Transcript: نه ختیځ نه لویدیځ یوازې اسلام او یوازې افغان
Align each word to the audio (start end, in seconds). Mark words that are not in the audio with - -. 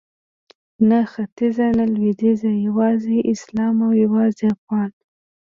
نه 0.89 0.99
ختیځ 1.11 1.57
نه 1.77 1.85
لویدیځ 1.93 2.39
یوازې 2.67 3.17
اسلام 3.33 3.75
او 3.85 3.91
یوازې 4.03 4.43
افغان 4.55 4.91